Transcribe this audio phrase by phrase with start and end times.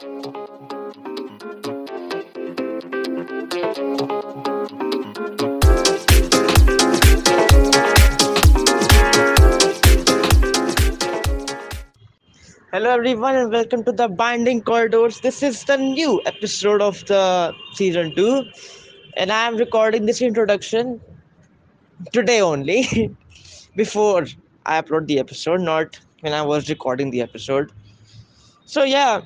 [0.00, 0.14] Hello,
[12.88, 15.20] everyone, and welcome to the Binding Corridors.
[15.20, 18.44] This is the new episode of the season two,
[19.18, 20.98] and I am recording this introduction
[22.14, 23.14] today only,
[23.76, 24.24] before
[24.64, 27.70] I upload the episode, not when I was recording the episode.
[28.64, 29.20] So, yeah,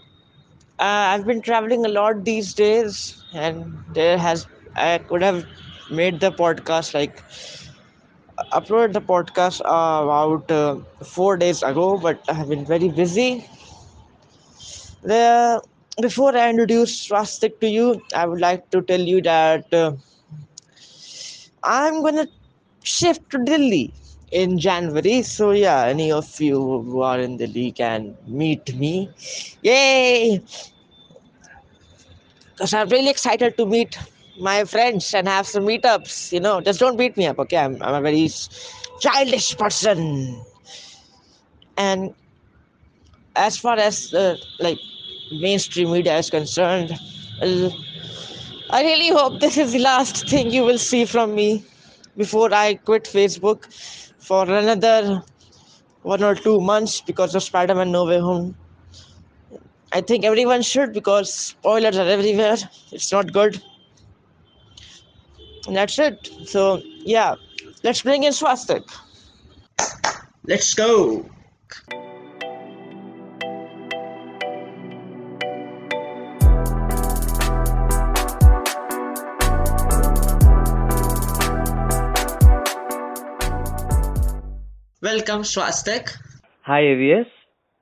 [0.79, 4.47] uh, I've been traveling a lot these days, and there has
[4.77, 5.45] I could have
[5.91, 7.23] made the podcast like
[8.53, 13.45] uploaded the podcast uh, about uh, four days ago, but I have been very busy.
[15.03, 15.63] The,
[16.01, 19.93] before I introduce Swastik to you, I would like to tell you that uh,
[21.63, 22.27] I'm gonna
[22.83, 23.93] shift to Delhi
[24.31, 25.23] in January.
[25.23, 29.11] So yeah, any of you who are in the league can meet me.
[29.63, 30.43] Yay!
[32.53, 33.99] Because I'm really excited to meet
[34.39, 36.33] my friends and have some meetups.
[36.33, 37.57] You know, just don't beat me up, okay?
[37.59, 38.29] I'm, I'm a very
[39.01, 40.41] childish person.
[41.77, 42.15] And
[43.37, 44.79] as far as uh, like
[45.33, 46.93] mainstream media is concerned,
[48.71, 51.65] I really hope this is the last thing you will see from me
[52.17, 53.67] before I quit Facebook
[54.25, 55.23] for another
[56.03, 58.57] one or two months because of Spider Man No Way Home.
[59.93, 62.57] I think everyone should because spoilers are everywhere.
[62.91, 63.63] It's not good.
[65.67, 66.31] And that's it.
[66.47, 67.35] So, yeah,
[67.83, 68.85] let's bring in Swastik.
[70.47, 71.27] Let's go.
[85.15, 86.09] Welcome, Swastik.
[86.67, 87.27] Hi A V S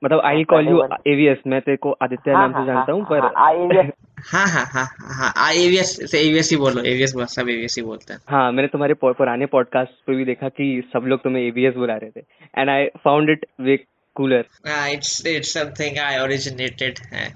[0.01, 3.91] मतलब I call you ABS मैं तेरे को आदित्य हाँ, नाम से जानता हूँ पर
[4.31, 7.83] हाँ हाँ हाँ हाँ हाँ एवीएस से एवीएस ही बोलो एवीएस बोल सब एवीएस ही
[7.83, 11.75] बोलते हैं। हाँ मैंने तुम्हारे पुराने पॉडकास्ट पे भी देखा कि सब लोग तुम्हें एवीएस
[11.75, 12.25] बुला रहे थे।
[12.57, 13.77] And I found it way
[14.15, 17.27] cooler हाँ it's it's something I originated है।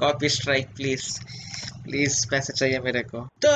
[0.00, 1.10] कॉपी स्ट्राइक प्लीज़
[1.84, 3.54] प्लीज़ पैसे चाहिए मेरे को। तो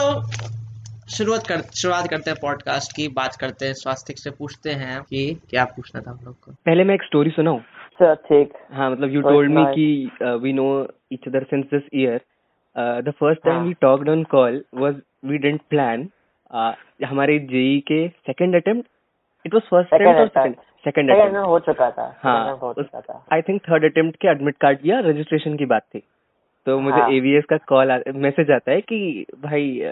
[1.09, 5.21] शुरुआत कर शुरुआत करते हैं पॉडकास्ट की बात करते हैं स्वास्थ्य से पूछते हैं कि
[5.51, 9.15] क्या पूछना था हम लोग को पहले मैं एक स्टोरी सुनाऊं अच्छा ठीक हाँ मतलब
[9.15, 10.67] यू टोल्ड मी। कि we know
[11.13, 12.21] each other since this year
[13.03, 16.09] the first time हाँ। We talked on call was we didn't plan
[17.05, 18.89] हमारे जेई के second attempt
[19.45, 20.39] it was first attempt और attempt.
[20.39, 24.29] सेकंड सेकंड अटेम्प्ट हो चुका था हाँ हो चुका था आई थिंक थर्ड अटेम्प्ट के
[24.29, 26.03] एडमिट कार्ड या रजिस्ट्रेशन की बात थी
[26.67, 29.91] तो मुझे हाँ। एवीएस का कॉल मैसेज आता है कि भाई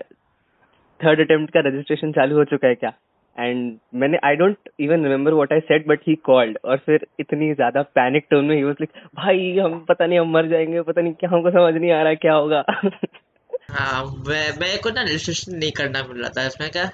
[1.05, 2.93] थर्ड अटेम्प्ट का रजिस्ट्रेशन चालू हो चुका है क्या?
[3.39, 7.53] एंड मैंने I don't even remember what I said but he called और फिर इतनी
[7.55, 11.13] ज़्यादा पैनिक टोन में ही लाइक भाई हम पता नहीं हम मर जाएँगे पता नहीं
[11.13, 12.65] क्या हमको समझ नहीं आ रहा क्या होगा?
[13.71, 16.85] हाँ मैं मेरे को ना रजिस्ट्रेशन नहीं करना मिल रहा था। इसमें क्या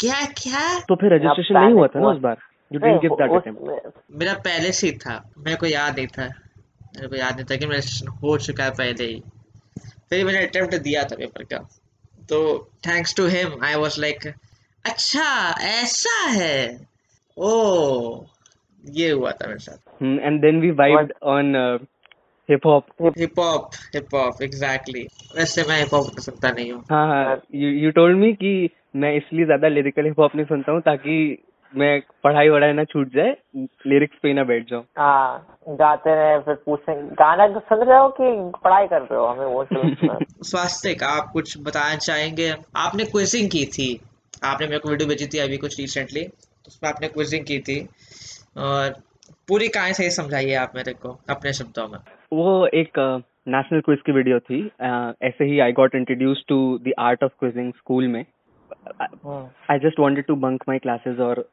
[0.00, 0.78] क्या क्या?
[0.88, 2.36] तो फिर रजिस्ट्रेशन नहीं हुआ था ना उस बार
[2.70, 6.26] you didn't give that attempt मेरा पहले से ही था। मेरे को याद नहीं था।
[6.96, 9.20] मेरे को याद नहीं था कि मेरा रजिस्ट्रेशन हो चुका है पहले ही।
[10.10, 11.58] फिर मैंने अटेम्प्ट दिया था पेपर का।
[12.30, 12.38] तो
[12.86, 14.26] thanks to him I was like
[14.84, 15.24] अच्छा
[15.68, 16.86] ऐसा है?
[17.36, 18.24] ओ
[18.84, 21.54] ये हुआ था मेरे साथ। And then we vibed on
[22.48, 22.86] hip hop
[23.18, 27.68] hip hop hip hop exactly वैसे मैं हिप हॉप सुनता नहीं हूँ। हाँ हाँ यू
[27.70, 28.52] यू टोल्ड मी कि
[28.96, 31.16] मैं इसलिए ज़्यादा लिरिकल हिप हॉप नहीं सुनता हूँ ताकि
[31.76, 33.36] मैं पढ़ाई वढ़ाई ना छूट जाए
[33.86, 37.98] लिरिक्स पे ही ना बैठ जाऊँ। हाँ गाते रहे फिर पूछेंगे गाना तो सुन रहे
[37.98, 39.64] हो कि पढ़ाई कर रहे हो हमें वो
[40.42, 42.54] स्वास्थ्य आप कुछ बताना चाहेंगे?
[42.76, 44.00] आपने क्विजिंग की थी।
[44.44, 46.26] आपने मेरे को वीडियो भेजी थी अभी कुछ रिसेंटली
[46.66, 47.88] उसमें आपने क्विजिंग की थी।
[48.58, 48.90] और
[49.48, 51.98] पूरी कहानी सही समझाइए आप मेरे को अपने शब्दों में।
[52.32, 54.66] वो एक नेशनल क्विज की वीडियो थी।
[55.26, 58.24] ऐसे ही I got introduce to the art of quizzing school में।
[59.70, 61.48] I just wanted to bunk my classes और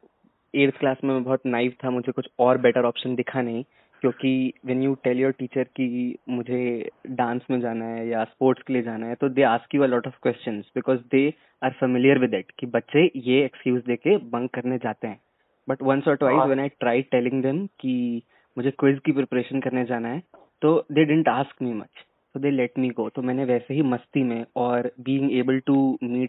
[0.55, 3.63] एट्थ क्लास में मैं बहुत नाइव था मुझे कुछ और बेटर ऑप्शन दिखा नहीं
[4.01, 8.73] क्योंकि when you tell your teacher कि मुझे डांस में जाना है या स्पोर्ट्स के
[8.73, 11.33] लिए जाना है तो they ask you a lot of questions because they
[11.63, 15.19] are familiar with it कि बच्चे ये एक्सक्यूज देके बंक करने जाते हैं।
[15.69, 18.21] बट वंस और twice when I try telling them कि
[18.57, 20.23] मुझे क्विज की प्रिपरेशन करने जाना है
[20.61, 23.81] तो they didn't ask me much so they let me go तो मैंने वैसे ही
[23.81, 26.27] मस्ती में और being able to meet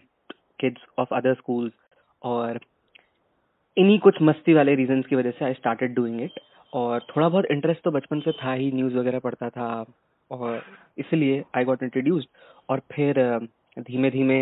[0.59, 1.71] kids of other schools
[2.21, 2.59] और
[3.77, 6.39] इन्हीं कुछ मस्ती वाले रीजंस की वजह से आई स्टार्टेड डूइंग इट
[6.73, 9.69] और थोड़ा बहुत इंटरेस्ट तो बचपन से था ही न्यूज़ वगैरह पढ़ता था
[10.31, 10.61] और
[10.97, 12.27] इसलिए आई गॉट इंट्रोड्यूस्ड
[12.69, 13.19] और फिर
[13.77, 14.39] धीमे धीमे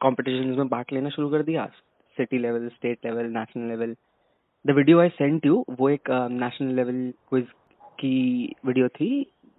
[0.00, 1.66] कॉम्पिटिशन में पार्ट लेना शुरू कर दिया
[2.16, 3.94] city level state level national level
[4.64, 7.46] the video I sent you वो एक नेशनल लेवल क्विज
[8.00, 9.10] की वीडियो थी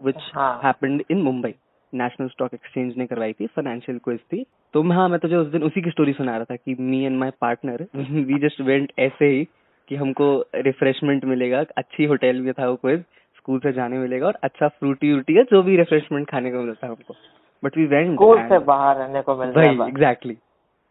[0.02, 0.32] which.
[0.64, 1.54] Happened in Mumbai
[1.96, 5.64] National Stock Exchange ने करवाई थी फाइनेंशियल क्विज थी। तो हाँ मैं तुझे उस दिन
[5.64, 9.26] उसी की स्टोरी सुना रहा था कि me and my partner we just went ऐसे
[9.28, 9.44] ही
[9.90, 10.28] कि हमको
[10.66, 13.04] रिफ्रेशमेंट मिलेगा अच्छी होटल में था वो क्विज
[13.38, 16.88] स्कूल से जाने मिलेगा और अच्छा फ्रूटी व्रूटी है जो भी रिफ्रेशमेंट खाने को मिलता
[16.88, 17.16] है हमको।
[17.64, 20.38] बट वी वेंट स्कूल से बाहर रहने को मिलता है एग्जैक्टली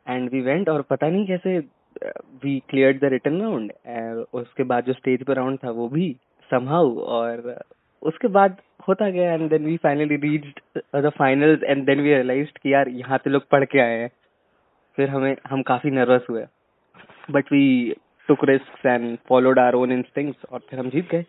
[0.07, 1.59] एंड वी वेंट और पता नहीं कैसे
[2.45, 3.73] we clear the written round
[4.35, 6.15] उसके बाद जो स्टेज पर राउंड था वो भी
[6.51, 7.51] समहाउ और
[8.05, 8.57] उसके बाद
[8.89, 12.89] होता गया and then we finally reached the finals and then we realised कि यार
[12.89, 14.11] यहाँ पे लोग पढ़ के आए हैं।
[14.99, 16.45] फिर हमें हम काफ़ी नर्वस हुए।
[17.31, 17.95] But we
[18.29, 21.25] took risk and followed our own instincts और फिर हम जीत गए।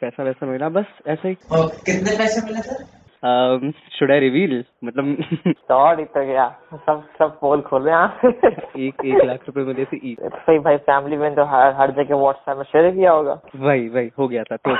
[0.00, 5.04] पैसा वैसा मिला बस ऐसे ही। और कितने पैसे मिले सर शुड आई रिवील मतलब
[5.70, 10.58] दौड़ तो गया। सब सब पोल खोले यहाँ एक एक लाख रुपए मिले थे सही
[10.58, 14.28] भाई फैमिली में तो हर हर जगह व्हाट्सएप में शेयर किया होगा। वही वही हो
[14.28, 14.76] गया था तो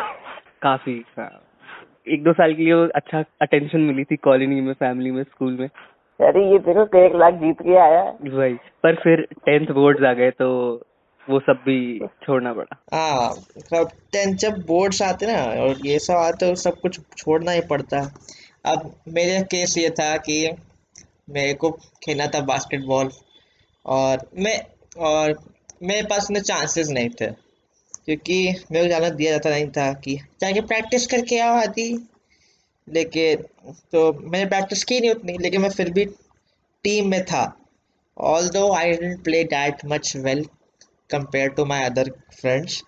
[0.62, 1.30] काफ़ी हाँ,
[2.08, 5.66] एक दो साल के लिए अच्छा अटेंशन मिली थी कॉलोनी में फैमिली में स्कूल में।
[6.20, 10.12] अरे ये देखो एक लाख जीत के आया। है वही पर फिर टेंथ बोर्ड्स आ
[10.12, 10.48] गए तो
[11.28, 11.78] वो सब भी
[12.24, 13.30] छोड़ना पड़ा। हाँ
[13.60, 17.60] सब टेंथ जब बोर्ड्स आते ना और ये सब आते तो सब कुछ छोड़ना ही
[17.70, 18.08] पड़ता। है
[18.66, 20.36] अब मेरे केस ये था कि
[21.30, 21.70] मेरे को
[22.04, 23.10] खेलना था बास्केटबॉल
[23.86, 24.58] और मैं
[25.10, 25.34] और
[25.82, 27.30] मेरे पास इतने चांसेस नहीं थे।
[28.06, 32.06] क्योंकि मेरे को जाना दिया जाता नहीं था कि जाके प्रैक्टिस करके आओ आदि।
[32.88, 33.42] लेकिन
[33.92, 36.04] तो मैंने प्रैक्टिस की नहीं उतनी लेकिन मैं फिर भी
[36.84, 37.56] टीम में था।
[38.16, 40.40] Although I didn't play that much well
[41.10, 42.04] compared to my other
[42.40, 42.82] friends,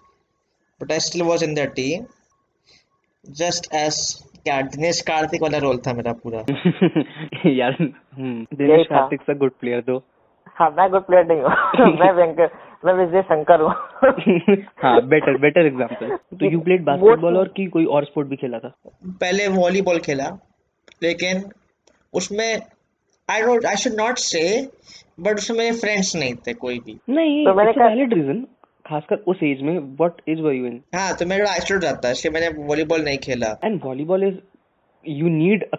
[0.81, 2.07] but I still was in the team.
[3.41, 4.01] Just as
[4.45, 6.39] क्या दिनेश कार्तिक वाला रोल था मेरा पूरा।
[7.47, 9.99] यार Dinesh Karthik a good player though.
[10.57, 12.51] हाँ मैं गुड प्लेयर नहीं हूँ। मैं वेंकट
[12.83, 13.73] मैं विजय शंकर हूँ
[14.83, 18.59] हाँ बेटर बेटर एग्जांपल तो यू प्लेड बास्केटबॉल और की कोई और स्पोर्ट भी खेला
[18.59, 18.73] था?
[19.21, 20.29] पहले वॉलीबॉल खेला
[21.03, 21.43] लेकिन
[22.15, 22.49] उसमें
[23.29, 24.43] I don't I should not say
[25.21, 28.45] but उसमें मेरे फ्रेंड्स नहीं थे कोई भी। नहीं तो मैंने कहा- वैलिड रीजन
[28.87, 32.13] खासकर उस एज में what age were you in हाँ तो मेरा आइसोड जाता है
[32.13, 34.39] इसलिए मैंने वॉलीबॉल नहीं खेला। And volleyball is
[35.05, 35.77] you need a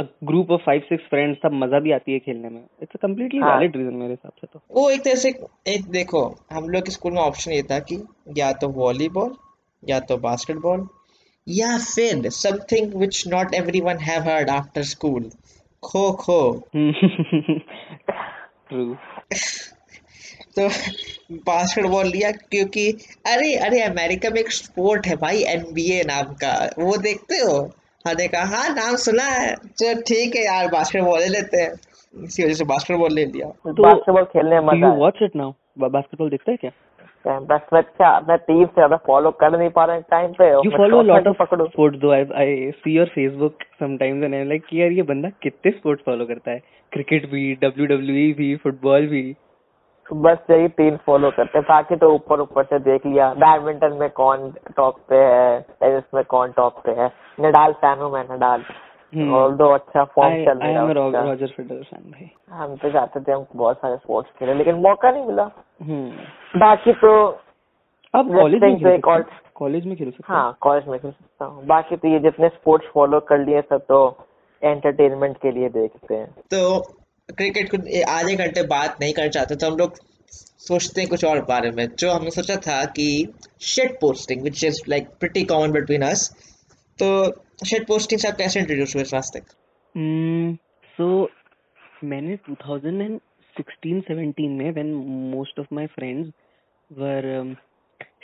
[0.00, 3.40] group of five six friends तब मज़ा भी आती है खेलने में। It's a completely.
[3.40, 5.28] Valid reason मेरे हिसाब से तो। वो एक तरह से
[5.68, 6.22] एक देखो
[6.52, 8.02] हम लोग के स्कूल में ऑप्शन ये था कि
[8.38, 9.34] या तो वॉलीबॉल
[9.82, 10.86] या तो बास्केटबॉल
[11.46, 15.30] या फिर something which not everyone have heard after school
[15.82, 16.40] kho kho
[18.68, 18.94] true
[20.56, 20.68] तो
[21.46, 22.90] बास्केटबॉल लिया क्योंकि
[23.26, 27.58] अरे अरे अमेरिका में एक स्पोर्ट है भाई एनबीए नाम का वो देखते हो?
[28.06, 31.72] हमने कहा हाँ नाम सुना है। चलो ठीक है यार बास्केटबॉल ले लेते हैं।
[32.14, 35.52] इसी वजह से बास्केटबॉल ले लिया। तो बास्केटबॉल खेलने में मज़ा you watch it now
[35.80, 36.70] basketball देखता है क्या?
[37.24, 40.70] बस मैं क्या मैं टीम से ज़्यादा फॉलो कर नहीं पा रहा टाइम पे। You
[40.70, 42.12] मैं follow a शॉर्ट lot में of पकड़ू। sports though.
[42.16, 42.50] I I
[42.82, 46.50] see your Facebook sometimes and I'm like कि यार ये बंदा कितने स्पोर्ट्स फॉलो करता
[46.50, 46.62] है?
[46.92, 49.24] क्रिकेट भी WWE भी फुटबॉल भी।
[50.10, 54.08] बस यही तीन फॉलो करते हैं। बाकी तो ऊपर ऊपर से देख लिया। बैडमिंटन में
[54.10, 55.60] कौन टॉप पे है?
[55.60, 57.10] टेनिस में कौन टॉप पे है?
[57.40, 58.64] नडाल फ़ैन हूँ मैं नडाल.
[59.32, 60.94] और दो अच्छा फॉर्म चल रहा है
[62.04, 65.50] भाई। हम तो चाहते थे हम बहुत सारे स्पोर्ट्स खेले लेकिन मौका नहीं मिला।
[65.82, 67.12] हम्म। बाकी तो
[68.14, 71.44] आप कॉलेज में खेल तो सकते कॉलेज में खेल सकते हाँ कॉलेज में खेल सकता
[71.44, 74.00] हूँ। बाकी तो ये जितने स्पोर्ट्स फॉलो कर लिए सब तो
[74.62, 76.78] एंटरटेनमेंट के लिए देखते हैं। तो
[77.28, 77.78] क्रिकेट को
[78.10, 79.96] आधे घंटे बात नहीं करना चाहते तो हम लोग
[80.32, 83.06] सोचते हैं कुछ और बारे में। जो हमने सोचा था कि
[83.66, 86.28] shit posting which is like pretty common between us
[86.98, 87.08] तो
[87.66, 89.54] शेट पोस्टिंग से आप कैसे इंट्रोड्यूस हुए आज तक
[90.98, 91.08] सो
[92.04, 94.94] मैंने 2016 17 में when
[95.34, 96.32] most of my friends
[96.90, 97.54] were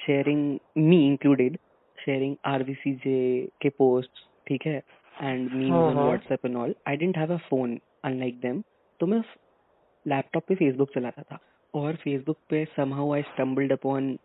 [0.07, 1.57] sharing me included
[1.99, 3.21] sharing RBCJ
[3.63, 4.77] के पोस्ट ठीक है
[5.23, 8.63] and me on WhatsApp and all I didn't have phone unlike them
[9.03, 9.23] तो मैं
[10.07, 11.39] लैपटॉप पे फेसबुक चलाता था
[11.75, 14.19] और फेसबुक पे somehow I stumbled upon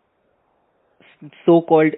[1.48, 1.96] so called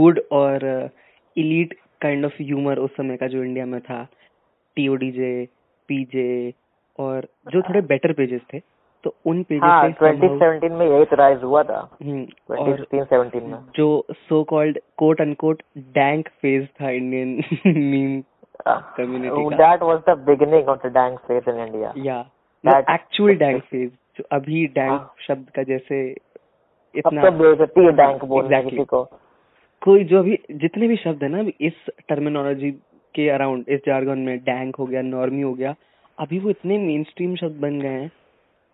[0.00, 0.90] good और
[1.36, 4.08] इलीट काइंड ऑफ़ ह्यूमर उस समय का जो इंडिया में था।
[4.76, 5.48] टीओडीजे
[5.88, 6.54] पीजे
[6.98, 8.60] और जो थोड़े बेटर पेजेस थे।
[9.04, 12.70] तो उन पेजेस हाँ पे somehow- 2017 में यही तो राइज हुआ था। हम्म, और
[12.70, 18.22] 2016 17 में। जो so called quote unquote dank phase था इंडियन मीम
[18.68, 22.30] community का। That was the beginning of the dank phase in India या
[22.66, 27.84] That- एक्चुअल डैंक फ़ेज़ जो अभी डैंक हाँ। शब्द का जैसे अब इतना तो बेइज्जती
[27.84, 28.70] है डैंक बोलने Exactly.
[28.70, 29.04] किसी को।
[29.82, 31.72] कोई जो अभी जितने भी शब्द है ना इस
[32.08, 32.70] टर्मिनोलॉजी
[33.14, 35.74] के अराउंड इस जार्गन में डैंक हो गया नॉर्मी हो गया
[36.18, 38.10] अभी वो इतने मेन स्ट्रीम शब्द बन गए हैं।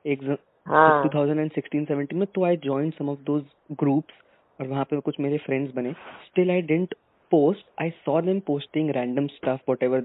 [0.06, 4.14] एक हाँ। 2016-17 में तो I join some of those groups
[4.60, 6.94] और वहाँ पे कुछ मेरे फ्रेंड्स बने। Still I didn't
[7.30, 10.00] post, I saw them posting random stuff, whatever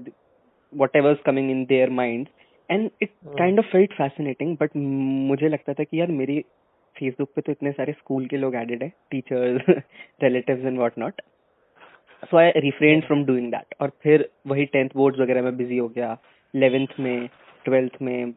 [0.72, 2.30] whatever's coming in their minds,
[2.70, 3.36] and it Hmm.
[3.38, 4.56] kind of felt fascinating.
[4.62, 6.40] But मुझे लगता था कि यार मेरी
[6.96, 9.82] फेसबुक पे तो इतने सारे स्कूल के लोग एडेड है teachers
[10.22, 11.20] relatives and what not
[12.30, 15.88] so I refrain from doing that और फिर वही टेंथ बोर्ड्स वगैरह में बिज़ी हो
[15.88, 16.16] गया
[16.54, 17.28] इलेवेंथ में
[17.64, 18.32] ट्वेल्थ में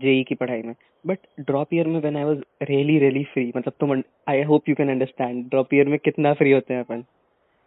[0.00, 0.74] जेई की पढ़ाई में.
[1.06, 4.74] बट ड्रॉप ईयर में when I was really really free मतलब तुम I hope you
[4.74, 7.04] can understand drop year में कितना फ्री होते हैं अपन.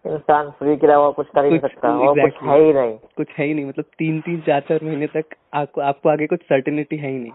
[0.08, 3.46] इंसान फ्री के अलावा कुछ कर ही सकता और कुछ है ही नहीं। कुछ है
[3.46, 7.12] ही नहीं मतलब तीन तीन चार चार महीने तक आपको आपको आगे कुछ सर्टेनिटी है
[7.12, 7.32] ही नहीं।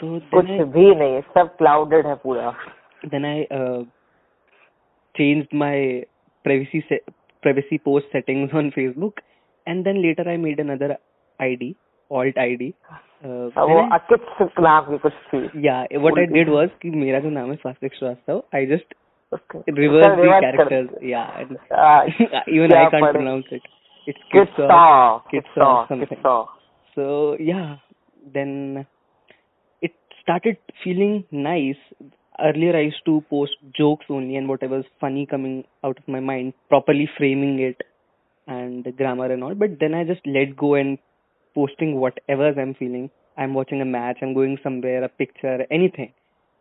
[0.00, 2.52] तो कुछ भी नहीं सब क्लाउडेड है पूरा।
[3.06, 3.46] Then I
[5.14, 6.04] change my
[6.44, 9.20] privacy privacy post setting on Facebook
[9.66, 10.96] and then later I made another
[11.38, 11.74] I D
[12.10, 12.72] alt I D
[13.24, 15.12] कुछ
[15.56, 18.94] या वट आई वॉज़ कि मेरा जो नाम है Swasthya Srivastava I just
[19.32, 20.88] It reverse the characters.
[21.02, 21.44] Yeah.
[21.70, 22.02] Uh,
[22.48, 23.62] Even yeah, I can't pronounce it.
[24.06, 25.22] It's Kitsaw.
[25.32, 25.88] Kitsaw.
[25.88, 26.46] Kitsaw.
[26.94, 27.76] So yeah,
[28.32, 28.86] then
[29.82, 29.92] it
[30.22, 31.76] started feeling nice.
[32.40, 36.54] Earlier, I used to post jokes only and whatever's funny coming out of my mind,
[36.68, 37.82] properly framing it
[38.46, 39.54] and the grammar and all.
[39.54, 40.98] But then I just let go and
[41.54, 43.10] posting whatever I'm feeling.
[43.36, 46.12] I'm watching a match, I'm going somewhere, a picture, anything.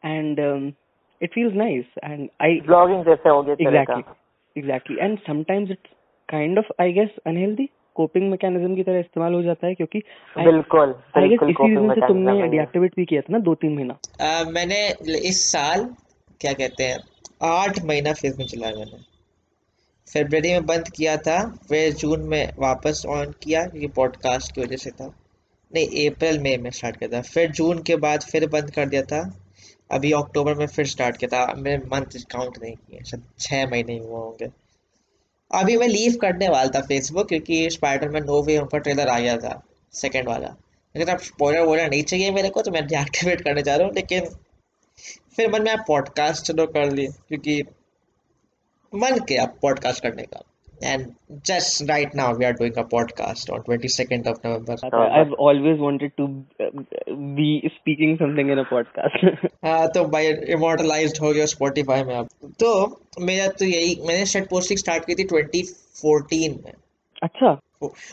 [0.03, 0.75] And um,
[1.21, 1.89] it feels nice.
[2.03, 4.61] And I blogging जैसे हो गया तेरे का। Exactly.
[4.61, 5.01] Exactly.
[5.07, 5.91] And sometimes it's
[6.29, 7.67] kind of I guess unhealthy.
[7.95, 9.99] Coping mechanism की तरह इस्तेमाल हो जाता है क्योंकि
[10.37, 13.39] बिल्कुल I guess बिल्कुल इसी coping रीजन से mechanism तुमने। डीएक्टिवेट भी किया था ना
[13.45, 13.93] दो तीन महीना
[14.57, 14.77] मैंने
[15.29, 15.85] इस साल
[16.41, 16.97] क्या कहते हैं
[17.43, 18.99] आठ महीना फेसबुक चलाया मैंने।
[20.07, 24.83] फरवरी में बंद किया था फिर जून में वापस ऑन किया क्योंकि पॉडकास्ट की वजह
[24.83, 25.07] से था।
[25.71, 29.01] नहीं अप्रैल मई में स्टार्ट किया था। फिर जून के बाद फिर बंद कर दिया
[29.11, 29.21] था।
[29.89, 33.93] अभी अक्टूबर में फिर स्टार्ट किया था। मैंने मंथ काउंट नहीं किए, शायद छः महीने
[33.93, 34.49] ही हुए होंगे।
[35.51, 39.37] अभी मैं लीव करने वाला था फेसबुक क्योंकि Spiderman No Way Home trailer आ गया
[39.37, 39.61] था
[39.93, 40.47] सेकेंड वाला।
[40.95, 43.95] लेकिन अब स्पॉइलर वॉइलर नहीं चाहिए मेरे को तो मैं डीएक्टिवेट करने जा रहा हूँ।
[43.95, 44.25] लेकिन
[45.35, 47.61] फिर मन में पॉडकास्ट चलो कर लिए, क्योंकि
[48.93, 50.41] मन किया पॉडकास्ट करने का।
[50.83, 51.07] And
[51.45, 54.75] just right now we are doing a podcast on 22nd of November
[55.19, 56.25] I've always wanted to
[56.61, 56.81] uh,
[57.39, 59.45] be speaking something in a podcast.
[59.65, 62.27] हाँ तो भाई इमोर्टलाइज्ड हो गया स्पॉटिफाई में अब।
[62.59, 66.73] तो मेरा तो यही मैंने शर्ट पोस्टिंग स्टार्ट की थी 2014 में।
[67.23, 67.61] अच्छा।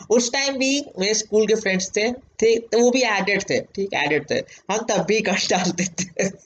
[0.09, 3.93] उस टाइम भी मेरे स्कूल के फ्रेंड्स थे थे तो वो भी एडेड थे ठीक
[3.93, 4.35] एडेड थे।
[4.71, 6.45] हम तब भी कष्ट डालते थे।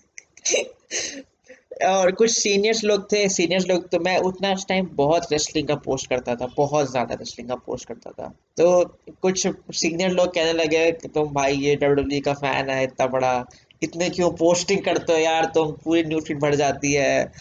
[1.79, 5.75] और कुछ सीनियर्स लोग थे सीनियर्स लोग तो मैं उतना उस टाइम बहुत रेसलिंग का
[5.77, 8.83] पोस्ट करता था, बहुत ज़्यादा रेसलिंग का पोस्ट करता था। तो
[9.21, 13.45] कुछ सीनियर लोग कहने लगे कि तुम भाई ये डब्ल्यू का फ़ैन है, इतना बड़ा,
[13.81, 17.31] इतने क्यों पोस्टिंग करते हो यार, तुम पूरी न्यूज़ फ़ीड बढ़ जाती है।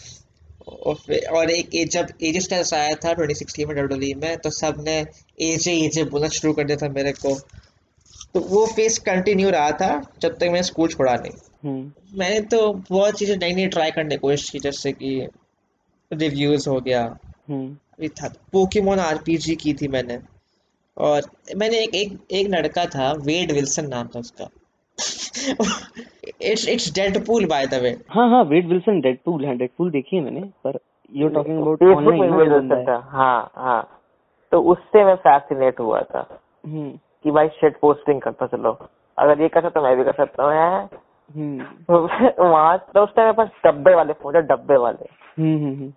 [0.67, 4.97] और एक ए, जब एजे स्टाइल्स आया था 2016 में डब्ल्यू में तो सबने
[5.41, 7.33] एजे एजे बोलना शुरू कर दिया था मेरे को।
[8.33, 9.91] तो वो फेस कंटिन्यू रहा था,
[10.21, 11.31] जब तक मैंने स्कूल छोड़ा नहीं।
[11.65, 15.27] मैंने तो बहुत चीज़ें नई नई ट्राई करने की कोशिश की जैसे कि
[16.13, 17.01] रिव्यूज़ हो गया।
[17.49, 20.19] हम्म। अभी था पोकेमोन आरपीजी की थी मैंने।
[20.97, 21.21] और
[21.57, 24.49] मैंने एक एक एक लड़का था वेड विल्सन नाम था उसका।
[26.41, 30.23] It's it's Deadpool by the way हाँ हाँ वेड विल्सन डेडपूल है डेडपूल देखी है
[30.23, 30.79] मैंने पर
[31.13, 34.01] you are talking about Facebook online मिल सकता हाँ हाँ।
[34.51, 36.91] तो उससे मैं फैसिनेट हुआ था हम्म।
[37.23, 38.71] कि भाई शिट पोस्टिंग करता चलो।
[39.17, 40.79] अगर ये कर सकता मैं भी कर सकता हूँ हैं?
[40.79, 41.08] हम्म
[42.39, 45.05] वहाँ तो उस टाइम पास डब्बे वाले फ़ोन थे डब्बे वाले।
[45.41, 45.93] हम्म हम्म हम्म।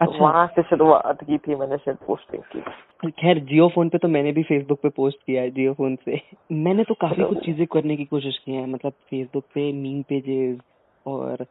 [0.00, 4.08] अच्छा। वहाँ से शुरुआत की थी मैंने शिट पोस्टिंग की। खैर जियो फ़ोन पे तो
[4.08, 6.20] मैंने भी फेसबुक पे पोस्ट किया है जियो फ़ोन से।
[6.52, 10.58] मैंने तो काफ़ी कुछ चीज़ें करने की कोशिश की है मतलब फेसबुक पे मीम पेजेस
[11.06, 11.46] और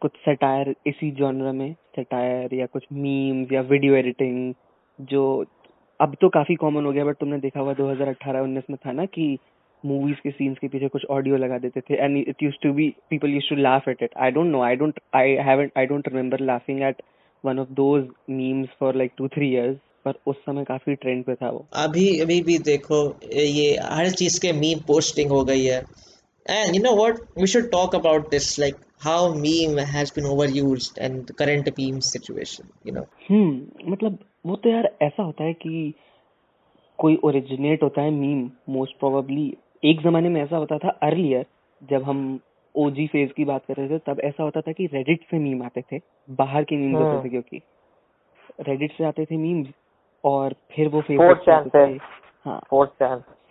[0.00, 4.54] कुछ सटायर इसी जॉनर में सटायर या कुछ मीम्स या वीडियो एडिटिंग
[5.00, 5.44] जो
[6.00, 9.38] अब तो काफ़ी कॉमन हो गया बट तुमने देखा हुआ 2018-19 में था ना कि
[9.86, 12.88] मूवीज़ के सीन्स के पीछे कुछ ऑडियो लगा देते थे and it used to be
[13.10, 16.08] people used to laugh at it I don't know I don't I haven't I don't
[16.08, 17.02] remember laughing at
[17.44, 21.34] one of those memes for like two three years पर उस समय काफ़ी trend पे
[21.34, 23.00] था वो। अभी अभी भी देखो
[23.32, 25.80] ये हर चीज़ के मीम पोस्टिंग हो गई है।
[26.46, 30.98] And you know what we should talk about this like how meme has been overused
[30.98, 35.92] and current meme situation you know hmm मतलब वो तो यार ऐसा होता है कि
[36.98, 39.52] कोई ओरिजिनेट होता है मीम मोस्ट प्रोबेबली
[39.84, 41.46] एक जमाने में ऐसा होता था अर्लियर
[41.82, 42.40] जब हम
[42.76, 45.62] ओजी फ़ेज़ की बात कर रहे थे तब ऐसा होता था कि रेडिट से मीम
[45.62, 47.60] आते थे बाहर के मीम्स होते हाँ। थे क्योंकि
[48.68, 49.68] रेडिट से आते थे मीम्स
[50.24, 51.98] और फिर वो फेसबुक पे
[52.46, 52.60] हाँ।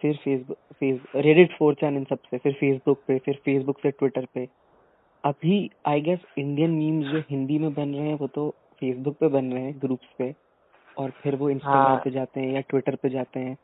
[0.01, 4.25] फिर Facebook face Reddit four chan इन सबसे फिर फेसबुक पे फिर फेसबुक से ट्विटर
[4.25, 4.47] पे।
[5.23, 9.27] अभी आई गेस इंडियन मीम्स जो हिंदी में बन रहे हैं वो तो फेसबुक पे
[9.27, 10.33] बन रहे हैं ग्रुप्स पे
[10.97, 13.57] और फिर वो इंस्टाग्राम हाँ। पे जाते हैं या ट्विटर पे जाते हैं।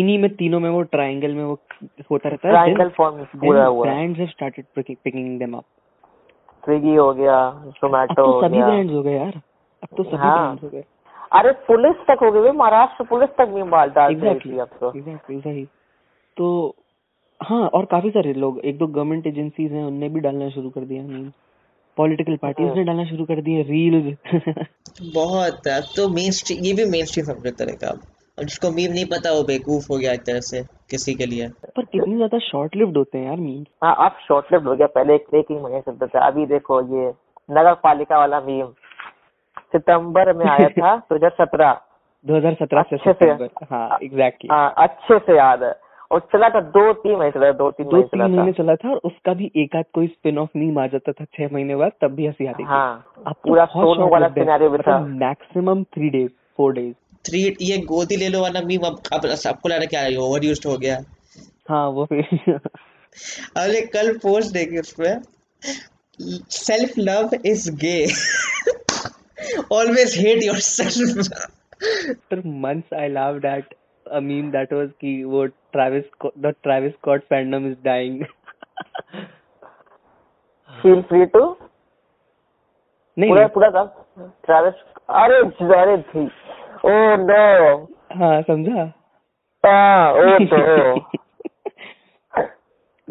[0.00, 1.58] इन्हीं में तीनों में वो ट्रायंगल में वो
[2.10, 5.64] होता रहता है ट्रायंगल फॉर्म पूरा हुआ। Brands have started picking them up
[6.64, 9.40] Swiggy हो गया अब जोमेटो तो हो सभी ब्रांड्स हो गए यार।
[9.82, 10.84] अब तो सभी हाँ। ब्रांड्स हो गए।
[11.32, 14.68] अरे पुलिस तक हो गई भाई, महाराष्ट्र पुलिस तक भी माल डाल रही एग्जैक्टली अब
[14.80, 15.64] तो। एग्जैक्टली सही
[16.36, 16.74] तो
[17.40, 20.84] हाँ और काफ़ी सारे लोग एक दो गवर्नमेंट एजेंसीज हैं उनने भी डालना शुरू कर
[20.84, 21.30] दिया मीम
[21.96, 24.16] पॉलिटिकल पार्टीज़ हाँ। ने डालना शुरू कर दिए रील्स
[25.14, 26.32] बहुत अब तो मेन
[26.64, 28.00] ये भी मेन स्ट्रीम सब्जेक्ट तरह का। अब
[28.38, 31.48] अब जिसको मीम नहीं पता वो बेवकूफ़ हो गया एक तरह से किसी के लिए।
[31.76, 34.86] पर कितनी ज़्यादा शॉर्ट लिव्ड होते हैं यार मीम्स हाँ अब शॉर्ट लिव्ड हो गया
[34.96, 37.08] पहले एक एक ही महीने चलता था अभी देखो ये
[37.48, 38.66] नगर पालिका वाला मीम।
[39.72, 41.72] सितंबर में आया था दो हज़ार सत्रह।
[42.26, 45.72] 2017 से अच्छे से। सितंबर हाँ एग्जैक्टली हाँ अच्छे से याद है।
[46.10, 48.74] और चला था दो तीन महीने चला दो तीन दो तीन चला महीने था। चला
[48.76, 51.76] था और उसका भी एक आध कोई स्पिन ऑफ़ मीम आ जाता था छह महीने
[51.76, 55.82] बाद तब भी हँसी आती हाँ अब तो पूरा सोनू वाला सिनेरियो भी था। Maximum
[55.94, 56.94] three days four days
[57.24, 60.16] three ये गोदी ले लो वाला मीम अब अब सबको लग रहा है क्या है?
[60.16, 60.98] ओवर यूज्ड हो गया।
[61.68, 62.60] हाँ वो फिर
[63.56, 65.22] अरे कल पोस्ट देखी उसमें।
[66.50, 68.06] Self love is gay
[69.72, 71.28] always hate yourself
[72.32, 73.72] for months I laughed at
[74.06, 78.14] a meme that was कि वो Travis Scott- the Travis Scott fandom is dying
[80.82, 81.56] feel free to
[83.18, 83.84] नहीं पूरा पूरा था।
[84.18, 84.74] ट्रैविस
[85.10, 85.36] अरे
[85.82, 86.30] अरे थी।
[86.84, 87.76] ओ नो
[88.12, 88.92] हाँ समझा?
[89.64, 91.00] हाँ ओ तो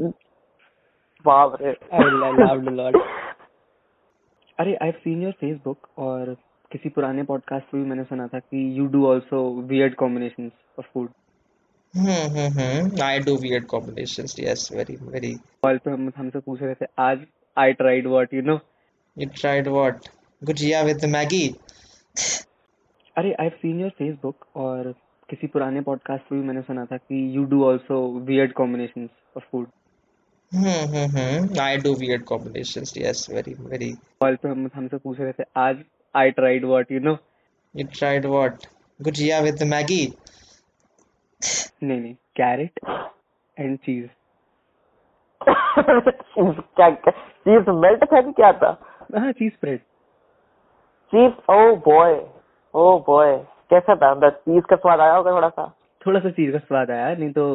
[1.25, 2.95] बाप रे। I laughed a lot.
[4.59, 6.35] अरे I've seen your Facebook और
[6.71, 9.41] किसी पुराने पॉडकास्ट में भी मैंने सुना था कि you do also
[9.71, 11.09] weird combinations of food.
[11.95, 13.03] Hmm hmm hmm.
[13.03, 17.19] I do weird combinations yes very very call पे हम हमसे पूछ रहे थे आज
[17.57, 18.57] I tried what you know.
[19.17, 20.07] You tried what
[20.43, 21.55] gujiya with Maggi?
[23.17, 24.93] अरे I've सीन योर फेसबुक और
[25.29, 29.43] किसी पुराने पॉडकास्ट में भी मैंने सुना था कि you do also weird combinations of
[29.45, 29.67] food.
[30.51, 31.59] Hmm hmm hmm.
[31.61, 35.83] I do weird combinations yes very very call पे हम हमसे पूछ रहे थे आज
[36.15, 37.17] I tried what you know.
[37.75, 38.67] You tried what
[39.01, 40.13] gujiya with Maggi?
[41.83, 42.79] नहीं नहीं कैरेट
[43.59, 44.07] एंड चीज़
[46.79, 48.77] क्या चीज़ मेल्ट था कि क्या था?
[49.17, 49.79] हाँ cheese spread
[51.13, 52.15] cheese oh boy
[52.75, 53.37] oh boy
[53.69, 54.11] कैसा था?
[54.11, 57.31] अंदर चीज़ का स्वाद आया होगा थोड़ा सा थोड़ा सा चीज़ का स्वाद आया नहीं
[57.31, 57.45] तो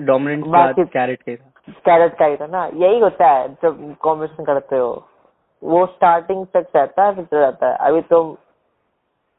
[0.00, 2.66] डोमिनेंट स्वाद कैरेट का था। कैरेट का ही था ना?
[2.66, 4.90] यही होता है जब कॉम्बिनेशन करते हो।
[5.62, 8.32] वो स्टार्टिंग तक रहता है फिर चला जाता है। अभी तुम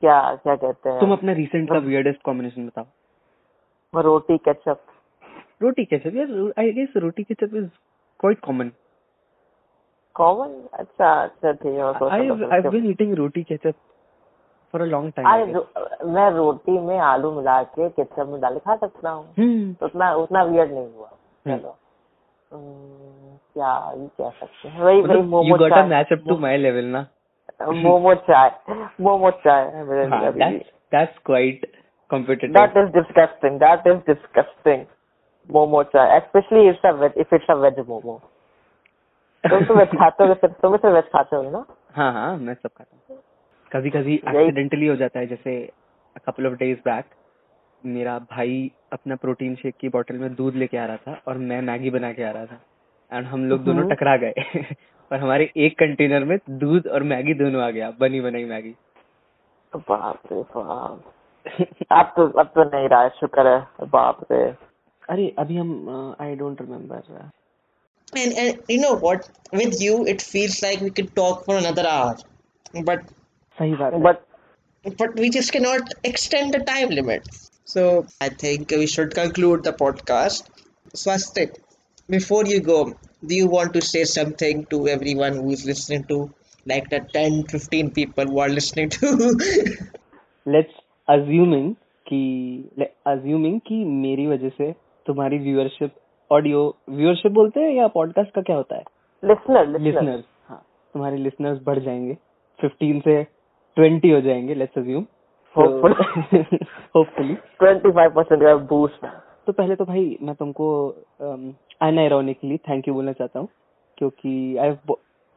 [0.03, 0.99] क्या क्या कहते हैं?
[0.99, 4.79] तुम अपना रिसेंट का वियर्डेस्ट कॉम्बिनेशन बताओ। रोटी केचप
[5.61, 7.67] रोटी केचप यार I guess roti ketchup is
[8.19, 8.71] quite common
[10.15, 13.75] common अच्छा अच्छा ठीक है I I been eating roti ketchup
[14.71, 15.27] for a long time
[16.05, 19.85] मैं रोटी में आलू मिला के केचप में डाल के खा सकता हूँ। हम्म। तो
[19.85, 21.09] उतना उतना वियर्ड नहीं हुआ।
[21.47, 21.77] हम्म। चलो।
[23.53, 26.85] क्या ये कह सकते हैं। वही वही मतलब मोमो चाय। Match up to my level
[26.85, 27.07] ना?
[27.67, 28.51] मोमो चाय।
[29.01, 31.71] मोमो चाय है मेरे हाँ। That's quite
[32.09, 33.59] competitive That is disgusting.
[33.59, 34.85] That is disgusting.
[35.53, 38.19] Momo chai, especially if it's a veg, if it's a veg momo.
[39.49, 41.65] तुम तो वेज खाते हो तुम तो वेज खाते हो ना?
[41.95, 43.19] हाँ हाँ मैं सब खाता हूँ।
[43.71, 45.53] कभी कभी एक्सीडेंटली हो जाता है जैसे
[46.19, 47.05] कपल ऑफ़ डेज़ बैक
[47.83, 51.61] मेरा भाई अपना प्रोटीन शेक की बोतल में दूध लेके आ रहा था और मैं
[51.61, 52.59] मैगी बना के आ रहा था
[53.11, 54.33] एंड हम लोग दोनों हम्म। टकरा गए
[55.11, 58.75] और हमारे एक कंटेनर में दूध और मैगी दोनों आ गया बनी बनाई मैगी
[59.73, 61.13] बाप रे बाप
[61.91, 64.43] अब तो अब तो नहीं रहा है शुक्र है बाप रे
[65.09, 67.29] अरे अभी हम I don't remember
[68.13, 69.29] And, and you know what?
[69.53, 72.17] With you, it feels like we could talk for another hour.
[72.83, 73.03] But
[73.61, 74.17] सही बात but
[75.01, 77.27] but we just can not extend the time limit
[77.71, 77.83] so
[78.23, 80.51] I think we should conclude the podcast
[80.95, 81.51] Swastik
[82.09, 82.83] before you go
[83.23, 86.17] do you want to say something to every who is listening to
[86.65, 89.29] like the ten fifteen people वो are listening to
[90.45, 91.73] let's assuming
[92.07, 92.21] कि
[93.07, 94.71] assuming कि मेरी वजह से
[95.05, 95.93] तुम्हारी viewership
[96.31, 98.83] audio viewership बोलते हैं या पॉडकास्ट का क्या होता है
[99.23, 100.61] लिसनर लिसनर्स हाँ
[100.95, 102.17] तुम्हारे लिसनर्स बढ़ जाएँगे
[102.59, 103.23] फिफ्टीन से
[103.79, 105.05] 20 हो जाएँगे let's assume
[106.95, 109.05] hopefully twenty five percent का बूस्ट
[109.47, 110.87] तो पहले तो भाई मैं तुमको
[111.81, 113.47] अनआयरोनिकली थैंक यू बोलना चाहता हूँ
[113.97, 114.69] क्योंकि I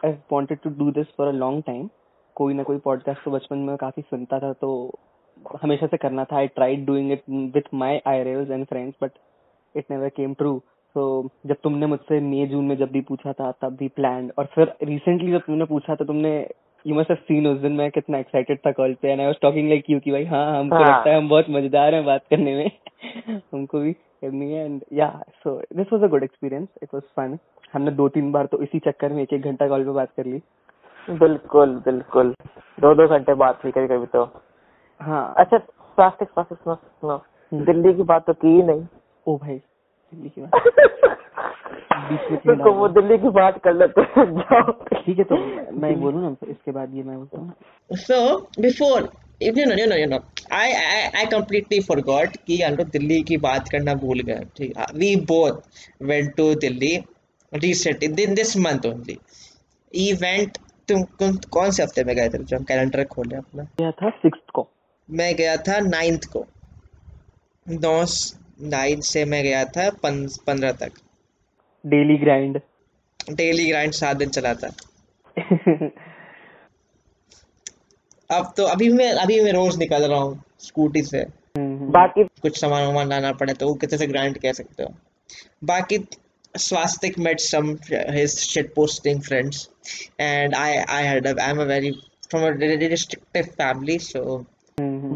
[0.04, 1.88] I wanted to do this for a long time
[2.34, 4.98] कोई ना कोई पॉडकास्ट तो बचपन में काफ़ी सुनता था तो
[5.62, 6.36] हमेशा से करना था.
[6.36, 9.10] I tried doing it with my IRLs and friends but
[9.76, 10.62] it never came true
[10.94, 14.44] तो जब तुमने मुझसे मई जून में जब भी पूछा था तब भी प्लान और
[14.44, 16.50] फिर रिसेंटली जब तुमने पूछा तो तुमने
[16.86, 19.36] यू मस्ट हैव सीन उस दिन मैं कितना एक्साइटेड था कॉल पे and I was
[19.42, 22.24] talking like you कि भाई हाँ हमको हाँ। लगता है हम बहुत मज़ेदार हैं बात
[22.30, 22.70] करने में।
[23.54, 27.38] हमको भी करनी है एंड या so this was a good experience it was fun
[27.72, 30.26] हमने दो तीन बार तो इसी चक्कर में एक एक घंटा कॉल पे बात कर
[30.26, 30.42] ली।
[31.10, 32.34] बिल्कुल बिल्कुल।
[32.80, 34.42] दो दो घंटे बात हुई कभी कभी तो।
[35.00, 35.58] हाँ। अच्छा
[35.98, 37.14] सुनो
[37.52, 38.86] हम्म। दिल्ली की बात तो की ही नहीं।
[39.26, 40.50] ओ भाई दिल्ली की बात।
[42.44, 45.36] तो वो दिल्ली की बात कर लेते हैं ठीक है तो
[45.72, 47.54] मैं बोलूँ ना इसके बाद ये मैं बोलता हूँ। ना
[47.96, 48.18] So
[48.64, 49.02] before,
[49.40, 50.20] if you know, you know, you know,
[50.52, 55.26] I I I कि हम लोग दिल्ली की बात करना भूल गए ठीक है। We
[55.26, 55.56] both
[56.10, 57.04] went to Delhi
[57.54, 59.16] recently in this month only
[60.10, 63.62] event तुम कौन कौन से हफ़्ते में गए थे जो हम कैलेंडर खोले अपना?
[63.62, 64.68] गया था सिक्स को।
[65.10, 66.46] मैं गया था नाइन्थ को।
[67.68, 68.04] नौ
[68.62, 70.90] नाइन्थ से मैं गया था पंद्रह तक।
[71.84, 72.58] Daily grind.
[73.30, 74.68] डेली ग्राइंड सात दिन चला था
[78.30, 81.24] अब तो अभी मैं अभी मैं रोज निकल रहा हूँ स्कूटी से।
[81.96, 84.94] बाकी कुछ सामान वामान लाना पड़े तो वो कितने से ग्राइंड कह सकते हो।
[85.64, 85.98] बाकी
[86.54, 87.68] स्वास्तिक met some
[88.16, 89.60] his shit posting friends
[90.26, 91.92] and I I had a, I'm a very
[92.30, 92.50] from a
[92.88, 94.20] restrictive family so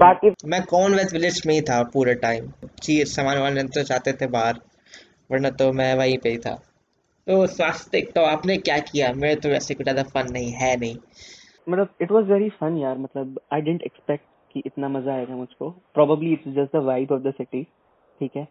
[0.03, 2.51] बाकी मैं कॉमनवेल्थ विलेज में ही था पूरे टाइम
[2.83, 4.61] चीज़ सामान वामान लेने तो जाते थे बाहर।
[5.31, 6.55] वरना तो मैं वहीं पे ही था।
[7.27, 9.13] तो स्वास्तिक तो आपने क्या किया?
[9.15, 10.97] मेरे तो वैसे कुछ ज़्यादा फन नहीं है नहीं।
[11.67, 15.71] मतलब इट वाज वेरी फन यार मतलब आई डिडंट एक्सपेक्ट कि इतना मज़ा आएगा मुझको।
[15.95, 17.63] Probably it's just the vibe of the city
[18.21, 18.47] ठीक है?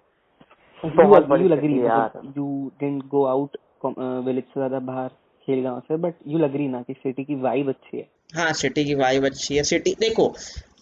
[0.84, 5.08] बहुत यू लग रही है यार। You didn't go out village से ज़्यादा बाहर
[5.48, 8.52] खेल गाँव से बट यू लग रही ना कि सिटी की वाइब अच्छी है। हाँ
[8.54, 10.34] सिटी की वाइब अच्छी है। सिटी देखो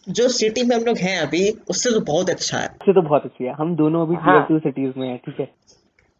[0.09, 3.25] जो सिटी में हम लोग हैं अभी उससे तो बहुत अच्छा है। उससे तो बहुत
[3.25, 5.45] अच्छी है। हम दोनों अभी टीयर हाँ। टू सिटीज़ में है ठीक है?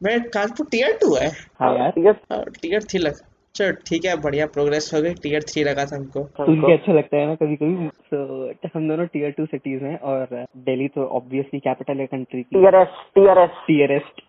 [0.01, 1.29] मेरे कानपुर टीयर टू है।
[1.59, 3.19] हाँ यार। टीयर थ्री लग
[3.55, 6.93] चलो ठीक है बढ़िया प्रोग्रेस हो गई। टीयर थ्री लगा था हमको। सुन के अच्छा
[6.93, 11.05] लगता है ना कभी कभी तो हम दोनों टीयर टू सिटीज़ हैं और दिल्ली तो
[11.19, 14.21] ऑब्वियसली कैपिटल है कंट्री की। टीआरएस टीआरएस टीयरेस्ट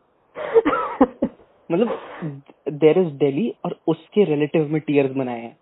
[1.70, 2.42] मतलब
[2.80, 5.56] देर इज़ दिल्ली और उसके रिलेटिव में टीयर्स बनाए हैं।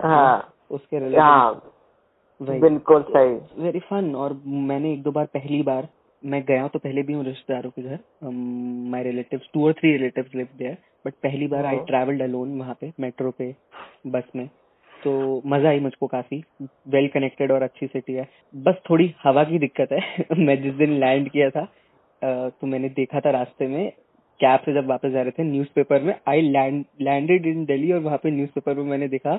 [0.00, 1.62] हाँ। उसके रिलेटिव हाँ
[2.40, 5.88] बिल्कुल सही। वेरी फन और मैंने एक दो बार पहली बार
[6.22, 7.98] मैं गया हूँ तो पहले भी हूँ रिश्तेदारों के घर।
[8.92, 10.76] माय रिलेटिव टू और three relative live there
[11.06, 13.54] but पहली बार आई ट्रेवल्ड अलोन वहाँ पे मेट्रो पे
[14.06, 14.48] बस में।
[14.92, 16.42] तो मज़ा आई मुझको काफ़ी।
[16.88, 20.00] वेल कनेक्टेड और अच्छी सिटी है। बस थोड़ी हवा की दिक्कत है।
[20.46, 21.64] मैं जिस दिन लैंड किया था
[22.22, 23.90] तो मैंने देखा था रास्ते में
[24.40, 28.00] कैब से जब वापस जा रहे थे न्यूज़पेपर में I land landed in Delhi और
[28.00, 29.36] वहाँ पे न्यूज़पेपर में मैंने देखा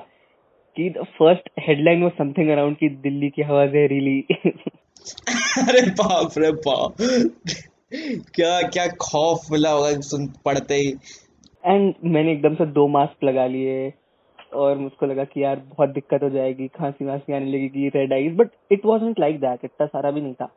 [0.76, 4.24] कि the first headline was something around कि दिल्ली की हवा जहरीली।
[5.62, 6.94] अरे बाप रे बाप।
[8.34, 10.90] क्या क्या खौफ मिला होगा सुन पढ़ते ही।
[11.64, 13.92] एंड मैंने एकदम से दो मास्क लगा लिए
[14.54, 18.36] और मुझको लगा कि यार बहुत दिक्कत हो जाएगी खांसी वांसी आने लगेगी red eyes
[18.36, 20.50] but it wasn't like that इतना सारा भी नहीं था।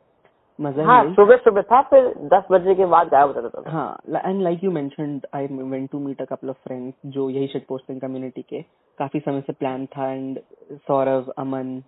[0.58, 4.20] मज़ा ही सुबह सुबह था फिर दस बजे के बाद गायब हो जाता था। हाँ
[4.26, 7.66] and like you mentioned I went to meet a couple of friends जो यही शिट
[7.68, 8.60] पोस्टिंग कम्युनिटी के।
[8.98, 10.38] काफ़ी समय से प्लान था एंड
[10.72, 11.82] सौरभ अमन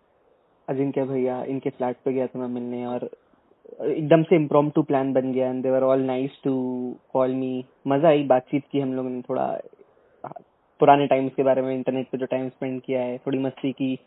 [0.68, 3.09] अजिंक्य भैया इनके फ्लैट पे गया था मैं मिलने और
[3.83, 6.52] एकदम से इम्प्रोम टू प्लान बन गया and they were all nice to
[7.12, 10.35] call me मज़ा आई बातचीत की हम लोगों ने थोड़ा हाँ,
[10.81, 13.98] पुराने टाइम्स के बारे में इंटरनेट पे जो टाइम स्पेंड किया है थोड़ी मस्ती की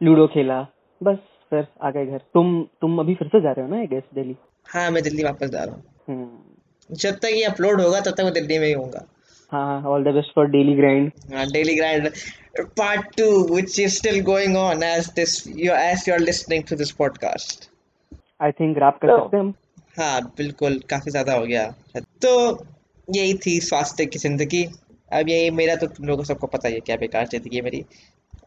[0.00, 0.60] लूडो खेला
[1.00, 1.18] बस
[1.50, 4.36] फिर आ गए घर। तुम तुम अभी फिर से जा रहे हो ना गेस दिल्ली?
[4.66, 8.24] हाँ मैं दिल्ली वापस जा रहा हूँ। हम्म। जब तक ये अपलोड होगा तब तक
[8.24, 9.04] मैं दिल्ली में ही होऊँगा
[9.52, 11.10] हाँ all the best for daily grind
[11.52, 12.08] daily grind
[12.78, 16.92] part two which is still going on as this you as you're listening to this
[17.02, 17.68] podcast.
[18.42, 19.54] I think wrap कर तो- सकते हैं। हम
[19.98, 21.64] हाँ बिल्कुल काफ़ी ज़्यादा हो गया।
[22.22, 22.32] तो
[23.08, 24.64] यही थी स्वास्थ्य की ज़िंदगी।
[25.12, 27.84] अब यही मेरा तो तुम लोगों सबको पता ही है क्या बेकार ज़िंदगी है मेरी।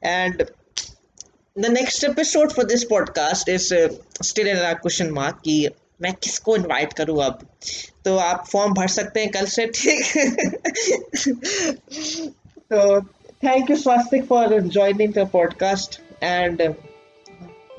[0.06, 0.44] And
[1.56, 3.74] the next episode for this podcast is
[4.24, 5.68] still in question mark कि
[6.02, 7.40] मैं किसको इनवाइट करूँ अब?
[8.06, 10.04] तो आप फॉर्म भर सकते हैं कल से ठीक?
[12.74, 13.02] तो
[13.44, 16.62] thank you Swastik for joining the podcast and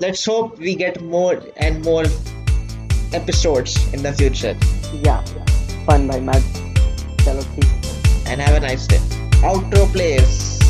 [0.01, 2.07] let's hope we get more and more
[3.15, 4.61] episode in the future
[5.07, 5.21] या
[5.87, 6.09] फन
[7.25, 7.65] चलो ठीक
[8.29, 8.97] and have nice day
[9.47, 10.62] outdoor players